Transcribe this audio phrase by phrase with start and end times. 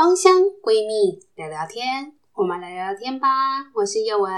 [0.00, 3.28] 芳香闺蜜聊聊天，我们来聊聊天吧。
[3.74, 4.32] 我是宥雯，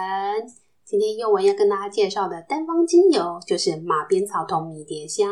[0.85, 5.31] 今天宥雯要跟大家介绍的单方精油就是马鞭草酮迷迭香。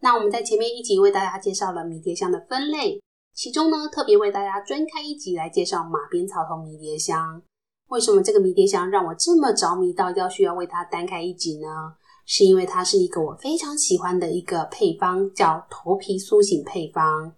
[0.00, 3.00] 那我们在前面一集为大家介绍了迷迭香的分类，
[3.32, 7.40] 其中呢特别为大家专开一集来介绍马鞭草酮迷迭香。
[7.88, 11.94] 为什么这个迷迭香让我这么着迷到要需要为它单开一集呢？
[12.24, 17.34] 是因为它是一个我非常喜欢的一个配方，叫头皮苏醒配方。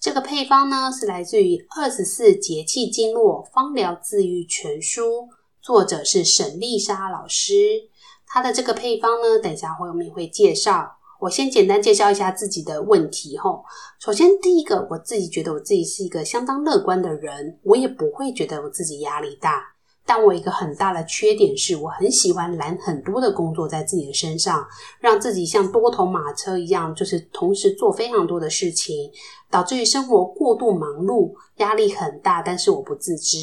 [0.00, 5.02] 这个配方呢是来自于《二十四节气经络方疗自愈全书》，
[5.60, 7.52] 作者是沈丽莎老师。
[8.24, 10.96] 他的这个配方呢，等一下后面会介绍。
[11.18, 13.64] 我先简单介绍一下自己的问题吼。
[13.98, 19.74] 首先，第一个，我自己觉得我自己是一个相当乐观的人，我也不会觉得我自己压力大。
[20.08, 24.66] 但我一个很大的缺点是，我很喜欢揽很多的工作在自己的身上，
[25.00, 29.10] 让自己像多头马车一样，就是同时做非常多的事情，
[29.50, 32.40] 导致于生活过度忙碌，压力很大。
[32.40, 33.38] 但是我不自知。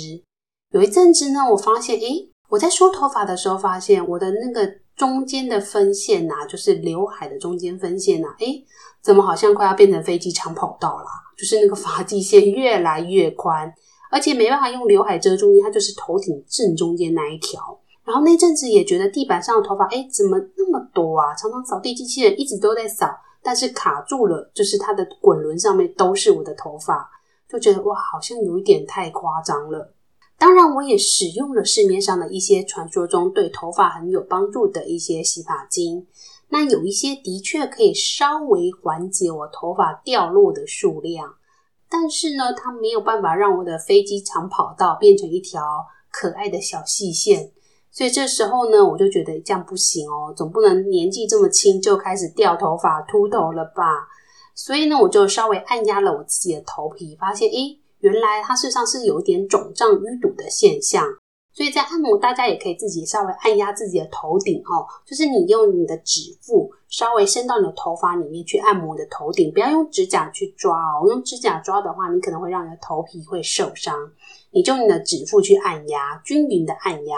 [0.71, 8.65] 有一阵子呢，我发现，诶，我在梳头发的时候，发现我的那个中间的分线呐，就是刘海的中间分线呐，诶，
[9.03, 11.05] 怎么好像快要变成飞机长跑道了？
[11.37, 13.71] 就是那个发际线越来越宽。
[14.15, 17.77] 而且没办法用刘海遮住，因为它就是头顶正中间那一条。
[18.05, 21.35] 然后那阵子也觉得地板上的头发，诶，怎么那么多啊？
[21.35, 27.09] 常常扫地机器人一直都在扫，但是卡住了，就是它的滚轮上面都是我的头发，
[27.49, 29.93] 就觉得哇，好像有一点太夸张了。
[30.37, 36.07] 当然，我也使用了市面上的一些传说中对头发很有帮助的一些洗发精，
[36.47, 41.33] 那有一些的确可以稍微缓解我头发掉落的数量。
[41.97, 45.61] 但是呢，它没有办法让我的飞机长跑道变成一条
[46.11, 47.49] 可爱的小细线，
[47.89, 54.09] 所以这时候呢，我就觉得这样不行哦，总不能年纪这么轻就开始掉头发、秃头了吧？
[54.53, 61.01] 所以呢，我就稍微按压了我自己的头皮，发现，诶，原来它事实上是有一点肿胀淤堵的现象。
[61.55, 73.95] 所以在按摩，大家也可以自己稍微按压自己的头顶哦，就是你用你的指腹稍微伸到你的头发里面去按摩你的头顶，不要用指甲去抓哦，用指甲抓的话，你可能会让你的头皮会受伤。
[74.51, 77.17] 你就用你的指腹去按压，均匀的按压。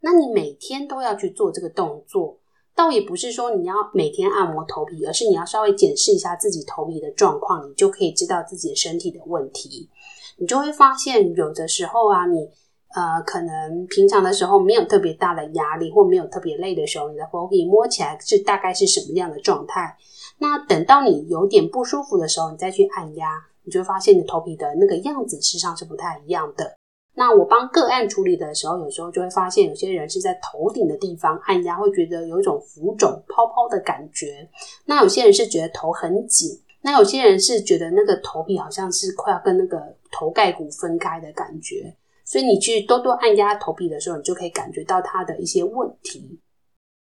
[0.00, 2.36] 那你每天都要去做这个动作，
[2.74, 9.88] 倒也不是说你要每天按摩头皮，而是你要稍微检视一下自己头皮的状况，你就可以知道自己的身体的问题。
[10.36, 12.50] 你就会发现，有的时候啊，你。
[12.94, 19.96] 呃，可能平常的时候没有特别大的压力，或没有特别累的时候，你的头皮摸起来是大概是什么样的状态？
[20.38, 23.28] 那等到你有点不舒服的时候，你再去按压，
[23.64, 26.76] 你就会发现你头皮的那个样子实际上是不太一样的。
[27.14, 34.48] 那我帮个案处理的时候，有时候就会发现有些人是在头顶的地方按压，会觉得有一种浮肿泡泡的感觉。
[34.86, 39.82] 那有些人是觉得头很紧，那有些人是觉得那个头皮好像是快要跟那个
[40.12, 41.92] 头盖骨分开的感觉。
[42.30, 46.38] 所以你去多多按压头皮的时候，你就可以感觉到它的一些问题。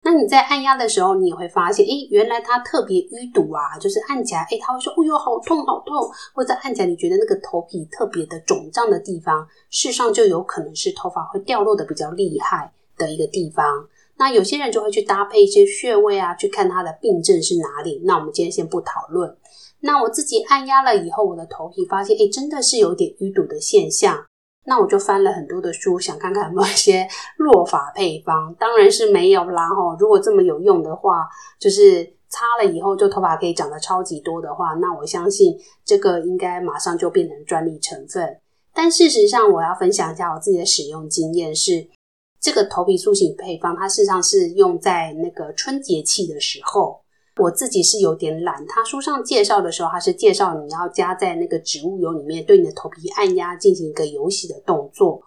[0.02, 6.10] 那你在按压的时候，你也会发现，诶，原来它特别淤堵啊，就是按起来，诶，它会说，哎呦，好痛，好痛。
[6.34, 13.88] 或者按起来，你觉得那个头皮特别的肿胀的地方，事实上就有可能是头发会掉落的比较厉害的一个地方。
[14.16, 18.02] 那有些人就会去搭配一些穴位啊，去看它的病症是哪里。
[18.04, 19.34] 那我们今天先不讨论。
[19.80, 24.26] 那我自己按压了以后，我的头皮发现，诶，真的是有点淤堵的现象。
[24.66, 28.54] 那我就翻了很多的书，想看看有没有一些落法配方。
[28.58, 29.96] 当然是没有啦齁。
[29.98, 31.28] 如果这么有用的话，
[31.60, 35.54] 就是擦了以后就头发可以长得超级多的话，那我相信
[35.84, 38.40] 这个应该马上就变成专利成分。
[38.72, 41.86] 但事实上，我要分享一下我自己的使用经验是，
[42.40, 47.03] 这个头皮苏醒配方，它事实上是用在那个春节气的时候。
[47.36, 55.20] 我自己是有点懒，他书上介绍的时候，他是介绍你要加在那个植物油里面，对你的头皮按压进行一个油洗的动作。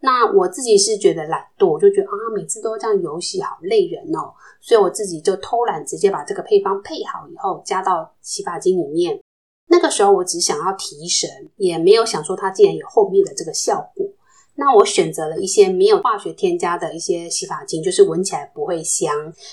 [0.00, 9.18] 那我自己是觉得懒惰，我就觉得啊，每次都这样油洗好累人哦，所以我自己就偷懒，直接把这个配方配好以后加到洗发精里面。
[9.66, 14.06] 那个时候我只想要提神，也没有想说它竟然有后面的这个效果。
[14.56, 19.10] 那我选择了一些没有化学添加的一些洗发精，就是闻起来不会香，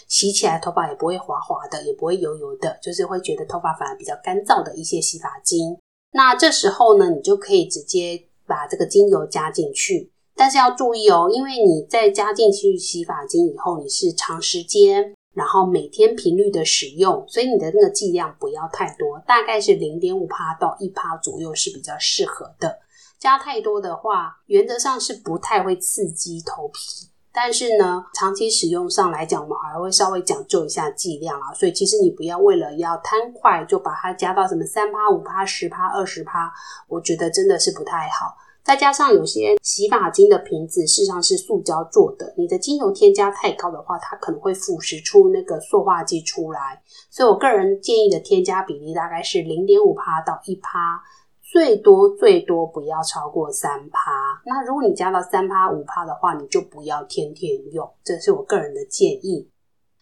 [0.07, 5.77] 洗起来头发也不会滑滑的，也不会油油的，就是会觉得头发反而比较干燥的一些洗发精。
[6.13, 22.77] 那这时候呢，你就可以直接把这个精油加进去，但是要注意哦，因为你在加进去洗发精以后，你是长时间，然后每天频率的使用，所以你的那个剂量不要太多，大概是零点五趴到一趴左右是比较适合的。
[23.21, 31.53] 加太多的话，原则上是不太会刺激头皮，但是呢，长期使用上来讲，我们还会稍微讲究一下剂量啊。
[31.53, 36.51] 所以其实你不要为了要贪快，就把它加到什么三趴、五趴、十趴、二十趴，
[36.87, 38.35] 我觉得真的是不太好。
[38.63, 46.81] 再加上有些洗发精的瓶子事实上是塑胶做的，你的精油添加太高的话，它可能会腐蚀出那个塑化剂出来。
[47.11, 51.01] 所以我个人建议的添加比例大概是零点五趴到一趴，
[51.51, 54.09] 最多最多不要超过三趴。
[54.45, 59.49] 那如果你加到三趴、五趴的话，你就不要天天用，这是我个人的建议。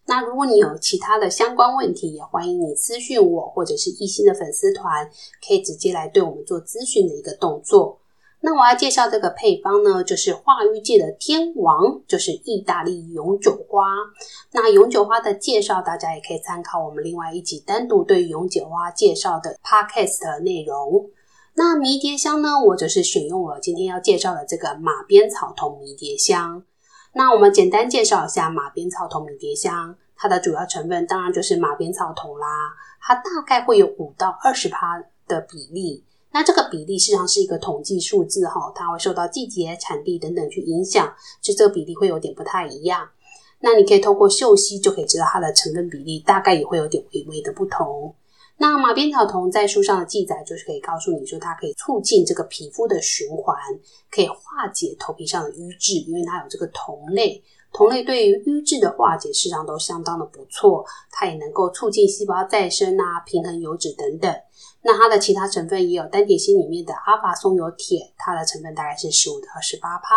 [0.05, 5.09] 那如果你有其他的相关问题，也欢迎你私讯我，或者是一心的粉丝团，
[5.47, 7.99] 可以直接来对我们做咨询的一个动作。
[8.41, 13.87] 那我要介绍这个配方呢，就是化瘀界的天王，就是意大利永久花。
[14.51, 21.09] 那永久花的介绍，大家也可以参考我们另外一集单独对永久花介绍的 podcast 内容。
[21.59, 26.63] 那迷迭香呢，我就是选用了今天要介绍的这个马鞭草酮迷迭香。
[27.11, 32.47] 那我们简单介绍一下马鞭草酮迷迭香，它的主要成分当然就是马鞭草酮啦，
[33.01, 36.01] 它大概会有五到二十趴的比例。
[36.31, 43.09] 那这个比例实际上是一个统计数字哈，它会受到季节、产地等等去影响，就这个比例会有点不太一样。
[43.59, 48.15] 那你可以透过嗅息就可以知道它的成分比例大概也会有点微微的不同。
[48.61, 53.55] 那马鞭草酮在书上的记载就是可以告诉你说，它可以促进这个皮肤的循环，
[54.11, 57.41] 可以化解头皮上的瘀滞，因为它有这个酮类。
[57.71, 60.83] 酮类对于瘀滞的化解，事实上都相当的不错。
[61.09, 64.35] 它也能够促进细胞再生啊，平衡油脂等等。
[64.81, 70.15] 那它的其他成分也有单萜烯里面的阿法松油铁，它的成分大概是十五到十八趴，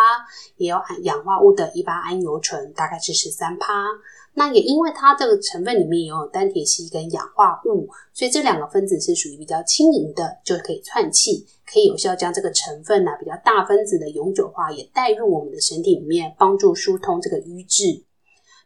[0.56, 3.86] 也有氧化物的一八胺油醇，大概是十三趴。
[4.34, 18.04] 那也因为它这个成分里面有单萜烯跟氧化物，所以这两个分子是属于比较轻盈的，就可以串气，可以有效将这个成分呢、比较大分子的永久化也带入我们的身体里面，帮助疏通这个瘀滞。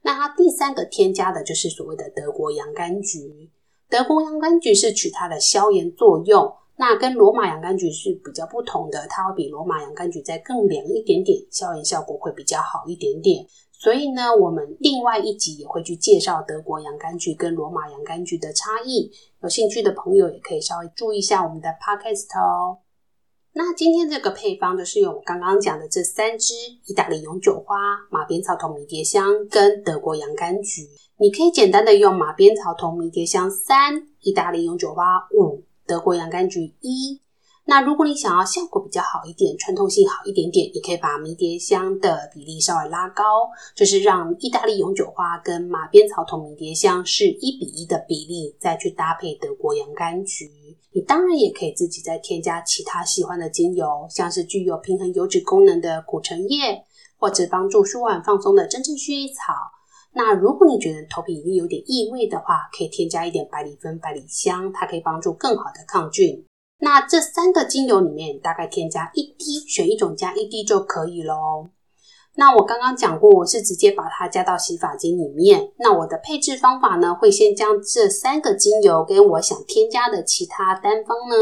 [0.02, 3.50] 那它第三个添加的就是所谓的德国洋甘菊，
[3.90, 13.44] 德国洋甘菊是取它的消炎作用，那跟罗马洋甘菊是比较不同的，它会比罗马洋甘菊再更凉一点点，消炎效果会比较好一点点。
[13.78, 19.10] 所以呢，我们另外一集也会去介绍德国洋甘菊跟罗马洋甘菊的差异。
[19.42, 22.78] 有兴趣的朋友也可以稍微注意一下我们的 podcast 哦。
[23.52, 26.54] 那今天这个配方就是用刚刚讲的这三支
[26.86, 27.76] 意大利永久花、
[28.10, 30.88] 马鞭草酮迷迭香跟德国洋甘菊。
[31.18, 37.20] 你可以简单的用马鞭草酮迷迭香三、意大利永久花五、德国洋甘菊一。
[37.68, 43.24] 那如果你想要效果比较好一点，穿透性好一点点，你可以把迷迭香的比例稍微拉高，
[43.74, 50.48] 就是让意大利永久花跟马鞭草同迷迭香是一比一的比例，再去搭配德国洋甘菊。
[50.92, 56.84] 你当然也可以自己再添加其他喜欢的精油，像是具有平衡油脂功能的苦橙叶，
[57.18, 59.52] 或者帮助舒缓放松的真正薰衣草。
[60.14, 66.46] 那如果你觉得头皮已经有点异味的话，可以添加一点百里芬、百里香，它可以帮助更好的抗菌。
[66.78, 71.70] 那这三个精油里面，大概添加一滴，选一种加一滴就可以咯。
[72.34, 75.72] 那我刚刚讲过，我是直接把它加到洗发精里面。
[75.78, 81.34] 那我的配置方法呢，会先将这三个精油跟我想添加的其他单方呢，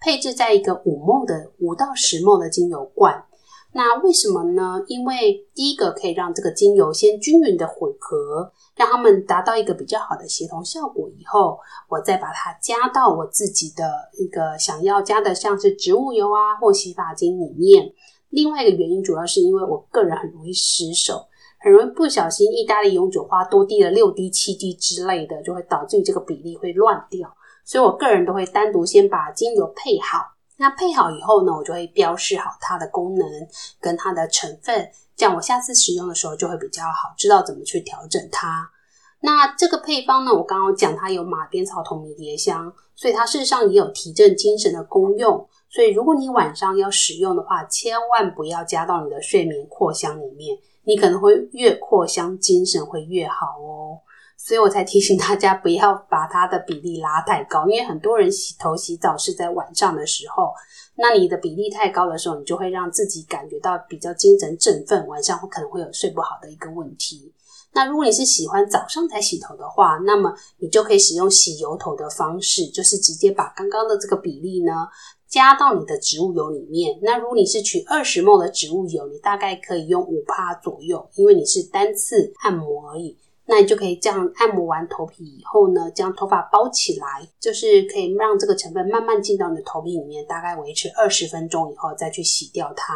[0.00, 3.24] 配置在一个五沫的五到十沫的精油罐。
[3.74, 4.84] 那为什么呢？
[4.86, 11.58] 因为第一个可以让这个精油先均匀的混合，让它们达到一个比较好的协同效果以后，
[11.88, 13.82] 我再把它加到我自己的
[14.18, 17.90] 一个想要加的，像是植物油啊或洗发精里面。
[18.28, 21.26] 另外一个原因主要是因为我个人很容易失手，
[21.58, 27.34] 很容易不小心意大利永久花多滴了六滴、七滴之类的，就会导致于这个比例会乱掉。
[27.64, 30.32] 所以我个人都会单独先把精油配好。
[30.58, 33.28] 那配好以后呢，我就会标示好它的功能
[33.80, 38.70] 跟它的成分，这样我下次使用的时候就会比较好，知道怎么去调整它。
[39.20, 45.48] 那这个配方呢，我刚刚讲它有马鞭草酮迷迭香，所以它事实上也有提振精神的功用。
[45.68, 53.98] 所以如果你晚上要使用的话，千万不要加到你的睡眠扩香里面，你可能会越扩香，精神会越好哦。
[54.44, 60.52] 所以我才提醒大家不要把它的比例拉太高，因为很多人洗头洗澡是在晚上的时候，
[60.96, 67.32] 那你的比例太高的时候，你就会让自己感觉到比较精神振奋，晚上可能会有睡不好的一个问题。
[67.72, 74.88] 那如果你是喜欢早上才洗头的话，那么你就可以使用洗油头的方式，就是直接把刚刚的这个比例呢
[75.28, 76.98] 加到你的植物油里面。
[77.00, 83.16] 那如果你是取二十 ml 的植物油，你大概可以用五帕左右，因为你是单次按摩而已。
[83.44, 92.94] 那你就可以这样按摩完头皮以后呢，将头发包起来，就是可以让这个成分慢慢进到你的头皮里面，大概维持二十分钟以后再去洗掉它。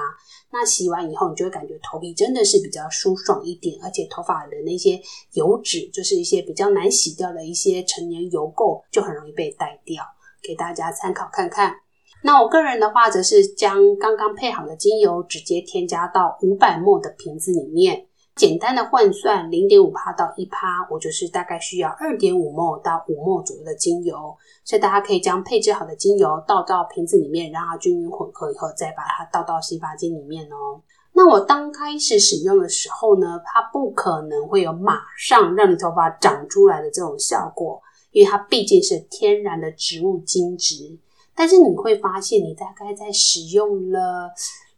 [0.52, 5.00] 那洗完以后，你就会感觉头皮真的是比较舒爽一点，而且头发的那些
[5.32, 10.04] 油脂，就是一些比较难洗掉的一些陈年油垢，就很容易被带掉。
[10.42, 11.74] 给大家参考看看。
[12.22, 18.06] 那我个人的话，则是将刚刚配好的精油直接添加到五百 ml 的瓶子里面。
[18.36, 30.82] 简单的换算，零点五趴到一趴，我就是大概需要二点五 m 到五 ml 左右的精油，所以大家可以将配置好的精油倒到瓶子里面，让它均匀混合以后，再把它倒到洗发精里面哦。
[31.14, 40.98] 那我刚开始使用的时候呢，它不可能会有马上让你头发长出来的这种效果，因为它毕竟是天然的植物精植。
[41.34, 44.30] 但是你会发现，你大概在使用了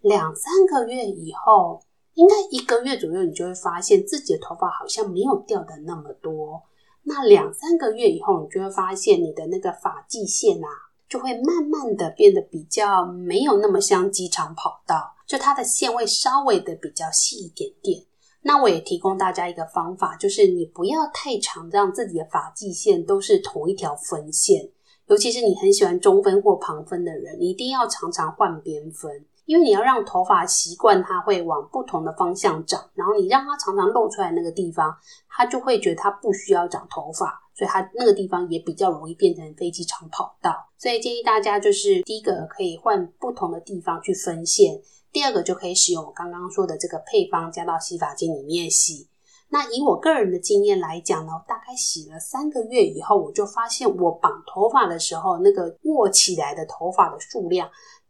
[0.03, 1.83] 两三个月以后。
[2.19, 6.61] 应该一个月左右，你就会发现自己的头发好像没有掉的那么多。
[7.05, 10.67] 那两三个月以后，你就会发现你的那个发际线啊，
[11.09, 18.05] 就会慢慢的变得比较没有那么像机场跑道，就它的线会稍微的比较细一点点。
[18.43, 24.69] 那我也提供大家一个方法，就是你不要太长，让自己的发际线都是同一条分线。
[25.07, 29.25] 尤其是你很喜欢中分或旁分的人，你一定要常常换边分。
[29.49, 34.95] 因为你要让头发习惯它会往不同的方向长，然后你让它常常露出来那个地方，
[35.27, 40.55] 它就会觉得它不需要长头发，所以它那个地方也比较容易变成飞机场跑道。
[40.77, 44.79] 所以建议大家就是第一个可以换不同的地方去分线，
[45.11, 49.09] 第二个就可以使用我刚刚说的这个配方加到洗发精里面洗。
[49.49, 57.67] 那以我个人的经验来讲呢，大概洗了三个月以后，我就发现我绑头发的时候，那个握起来的头发的数量。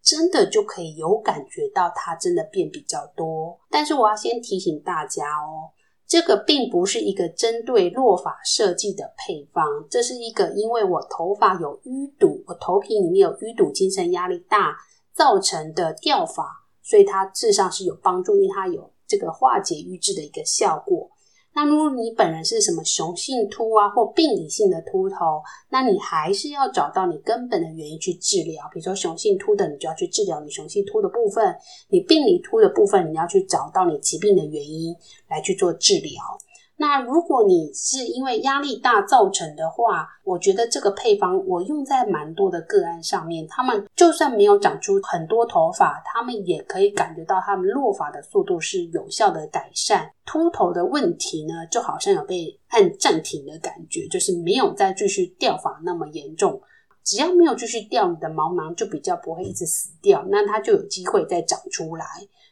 [0.08, 5.68] 真的就可以有感觉到它真的变比较多，但是我要先提醒大家哦，
[6.06, 14.74] 这个并不是一个针对落发设计的配方，这是一个因为我头发有淤堵，我头皮里面有淤堵，精神压力大
[15.12, 16.48] 造成的掉发，
[16.82, 21.10] 所以它事实上是有帮助，因为它有这个化解瘀滞的一个效果。
[21.58, 28.70] 那如果你本人是什么雄性秃啊，或病理性的秃头，那你还是要找到你根本的原因去治疗。
[28.72, 31.52] 比如说雄性秃的，你就要去治疗你雄性秃的部分；
[31.88, 34.94] 你病理秃的部分，你要去找到你疾病的原因
[35.28, 36.12] 来去做治疗。
[36.80, 56.62] 那如果你是因为压力大造成的话，我觉得这个配方我用在蛮多的个案上面，他们就算没有长出很多头发，他们也可以感觉到他们落发的速度是有效的改善，秃头的问题呢，就好像有被按暂停的感觉，就是没有再继续掉发那么严重。
[57.02, 62.06] 只要没有继续掉，你的毛囊就比较不会一直死掉，那它就有机会再长出来。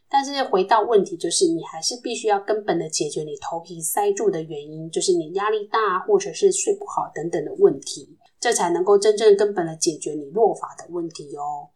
[0.09, 11.69] 但是回到问题，就是你还是必须要根本的解决你头皮塞住的原因，就是你压力大或者是睡不好等等的问题，这才能够真正根本的解决你落发的问题哦。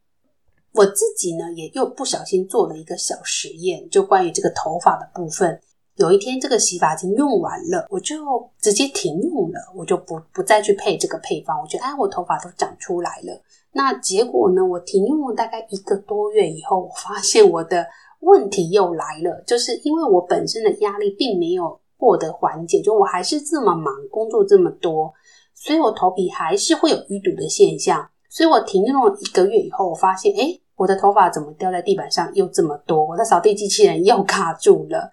[0.73, 5.61] 我自己呢，也又不小心做了一个小实验，就关于这个头发的部分。
[5.97, 8.17] 有一天这个洗发精用完了，我就
[8.61, 11.61] 直接停用了，我就不不再去配这个配方。
[11.61, 13.43] 我觉得，哎，我头发都长出来了。
[13.73, 17.85] 那结果呢，我停用了大概一个多月以后，我发现我的。
[18.21, 25.13] 问题又来了，就是因为我本身的压力并没有获得缓解，就我还是这么忙，工作这么多，
[25.55, 28.09] 所以我头皮还是会有淤堵的现象。
[28.29, 33.05] 所以我停用了一个月以后，我发现，诶，我的头发怎么掉在地板上又这么多？
[33.05, 35.11] 我的扫地机器人又卡住了。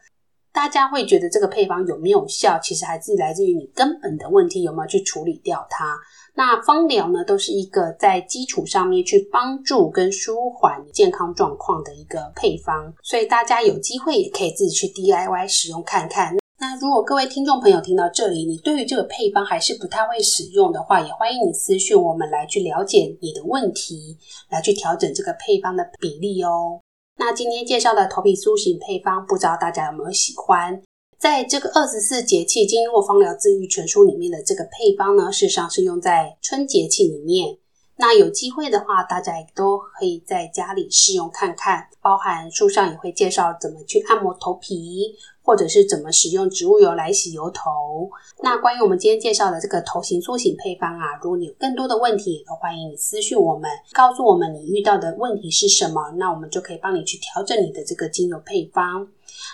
[0.54, 2.60] 大家会觉得这个配方有没有效？
[2.60, 5.98] 其实还是来自于你根本的问题有没有去处理掉它。
[6.38, 16.36] 那芳疗呢，都是一个在基础上面去帮助跟舒缓健康状况的一个配方，所以大家有机会也可以自己去 DIY 使用看看。
[16.60, 24.16] 那如果各位听众朋友听到这里，你对于这个配方还是不太会使用的话，也欢迎你私讯我们来去了解你的问题，
[24.52, 26.80] 来去调整这个配方的比例哦。
[27.18, 30.80] 那今天介绍的头皮苏醒配方，不知道大家有没有喜欢？
[31.20, 37.58] 在这个二十四节气经络方疗治愈全书里面的这个配方呢，事实上是用在春节气里面。
[38.00, 41.88] 那有机会的话，大家也都可以在家里试用看看。
[42.00, 48.10] 包含书上也会介绍怎么去按摩头皮，或者是怎么使用植物油来洗油头。
[48.44, 59.08] 那关于我们今天介绍的这个头型塑形配方啊，如果你有更多的问题，也都欢迎你私讯我们，告诉我们你遇到的问题是什么，那我们就可以帮你去调整你的这个精油配方。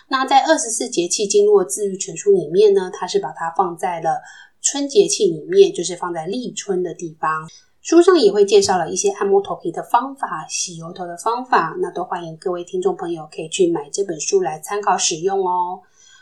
[0.09, 4.21] 那在二十四节气经络自愈全书里面呢，它是把它放在了
[4.61, 7.47] 春节气里面，就是放在立春的地方。
[7.83, 15.81] 书上也会介绍了一些按摩头皮的方法、洗油头的方法，那都欢迎各位听众朋友可以去买这本书来参考使用哦。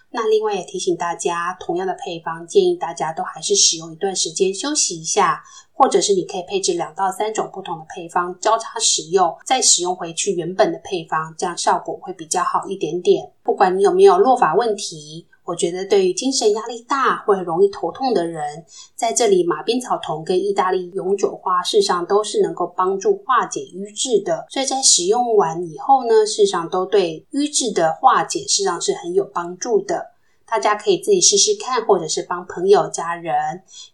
[0.10, 13.32] 那另外也提醒大家，同样的配方，建议大家都还是使用一段时间休息一下，或者是你可以配置两到三种不同的配方交叉使用，再使用回去原本的配方，这样效果会比较好一点点。
[13.44, 15.28] 不管你有没有落发问题。
[15.44, 18.64] 我觉得对于精神压力大或者容易头痛的人，
[18.96, 24.46] 在这里马鞭草酮跟意大利永久花，事实上都是能够帮助化解瘀滞的。
[24.50, 30.12] 所以在使用完以后呢，事实上都对瘀滞的化解，事实上是很有帮助的。
[30.52, 33.34] 大家可以自己试试看，或者是帮朋友、家人。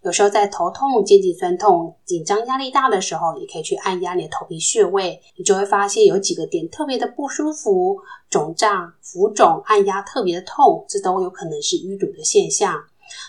[0.01, 7.97] 有时候在头痛、肩颈酸痛、紧张、压力大的时候，也可以去按压你的头皮穴位，你就会发现有几个点特别的不舒服、
[8.27, 12.73] 肿胀、浮肿、按压特别的痛，这都有可能是淤堵的现象。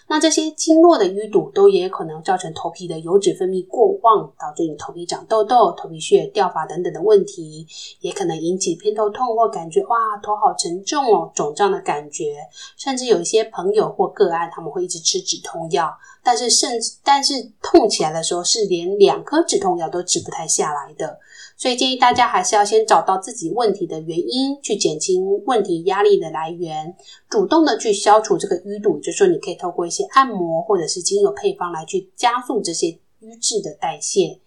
[0.06, 7.66] 那这些经络的淤堵都也可能造成头皮的油脂分泌过旺，导致你头皮长痘痘、头皮屑掉发等等的问题，
[8.00, 12.36] 也可能引起偏头痛或感觉哇头好沉重哦、肿胀的感觉，
[12.76, 21.18] 甚至有一些朋友或个案他们会一直吃止痛药，但是甚至但是痛起来的时候是连两颗止痛药都止不太下来的。
[21.58, 26.94] 所以建议大家还是要先找到自己问题的原因，去减轻问题压力的来源，
[27.28, 28.96] 主动的去消除这个淤堵。
[29.00, 34.38] 就是说，你可以透过一些按摩或者是精油配方来去加速这些瘀滞的代谢。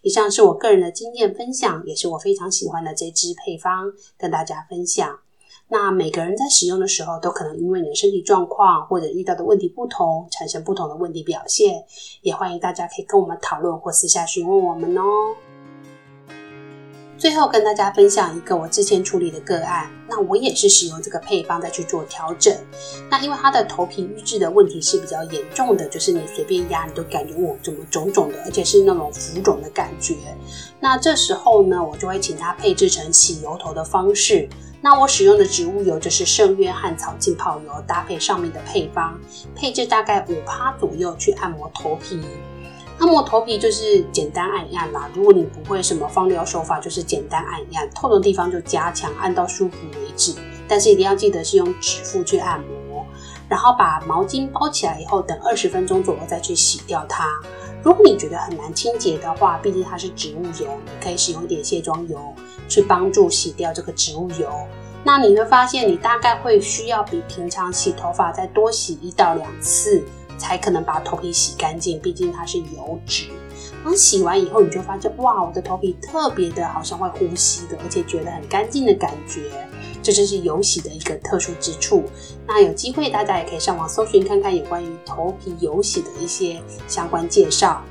[0.00, 5.18] 以上是我个人的经验分享，也是我非常喜欢的这支配方，跟大家分享。
[5.68, 11.84] 那每个人在使用的时候，都可能因为你的身体状况或者遇到的问题不同，产生不同的问题表现。
[12.22, 15.02] 也欢迎大家可以跟我们讨论或私下询问我们哦。
[17.16, 22.54] 最后跟大家分享一个我之前处理的个案，那我也是使用这个配方再去做调整。
[23.08, 30.16] 那因为他的头皮瘀滞的问题是比较严重的，就是你随便压你都感觉哦，怎么肿肿的，而且是那种浮肿的感觉。
[30.80, 34.48] 那这时候呢，我就会请他配置成洗油头的方式。
[34.82, 39.18] 那我使用的植物油就是圣约翰草浸泡油，搭配上面的配方，
[39.56, 42.20] 配置大概五趴左右去按摩头皮。
[42.98, 45.10] 按摩头皮就是简单按一按啦。
[45.14, 50.34] 如果你不会什么芳疗手法，就是简单按一按，痛的地方就加强，按到舒服为止。
[50.68, 53.04] 但是一定要记得是用指腹去按摩，
[53.48, 57.26] 然后把毛巾包起来以后，等二十分钟左右再去洗掉它。
[57.82, 62.18] 如果你觉得很难清洁的话，毕竟它是植物油，你可以使用一点卸妆油
[62.68, 64.50] 去帮助洗掉这个植物油。
[65.02, 70.02] 那你会发现，你大概会需要比平常洗头发再多洗一到两次。
[70.38, 73.28] 才可能把头皮洗干净，毕竟它是油脂。
[73.84, 79.42] 当洗完以后，你就发现哇，我的头皮特别的，好像会呼吸的，而且觉得很干净的感觉。
[80.02, 82.04] 这就是油洗的一个特殊之处。
[82.46, 87.82] 那有机会大家也可以上网搜寻看看有关于头皮油洗的一些相关介绍。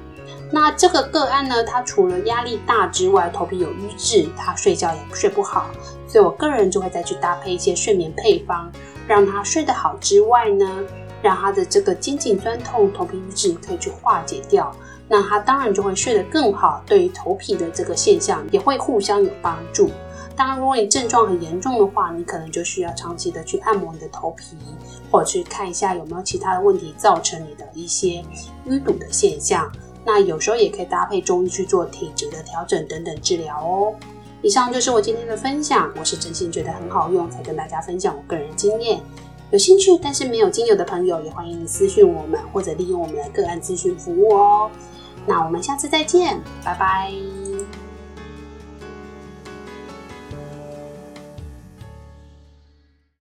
[0.51, 5.71] 那这个个案呢，它除了压力大之外，头皮有瘀滞，它睡觉也睡不好，
[6.07, 8.71] 所以我个人就会再去搭配一些睡眠配方，
[9.07, 10.83] 让它睡得好之外呢。
[11.23, 14.75] 让他的这个肩颈酸痛、头皮瘀滞可以去化解掉，
[15.07, 19.89] 那他当然就会睡得更好，对于头皮的这个现象也会互相有帮助。
[20.35, 24.57] 当然，如果你症状很严重的话，你可能就需要长期的去按摩你的头皮，
[25.11, 28.23] 或者去看一下有没有其他的问题造成你的一些
[28.67, 29.71] 淤堵的现象。
[30.03, 33.95] 那有时候也可以搭配中医去做体质的调整等等治疗哦。
[34.41, 38.99] 以上就是我今天的分享，我是真心觉得很好用，才跟大家分享我个人经验。
[39.51, 44.71] 有兴趣但是没有精油的朋友，也欢迎你私讯我们，或者利用我们的个案咨询服务哦。
[45.25, 47.42] 那我们下次再见，拜拜。